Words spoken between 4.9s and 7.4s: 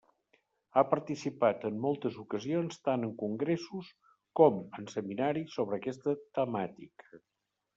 seminaris sobre aquesta temàtica.